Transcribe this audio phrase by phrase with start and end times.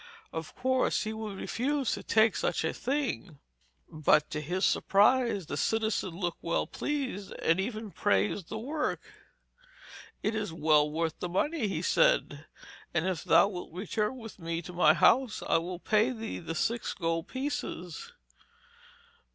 [0.33, 3.37] Of course he would refuse to take such a thing.
[3.87, 8.99] But, to his surprise, the citizen looked well pleased, and even praised the work.
[10.23, 12.45] 'It is well worth the money,' he said;
[12.95, 16.55] 'and if thou wilt return with me to my house, I will pay thee the
[16.55, 18.11] six gold pieces.'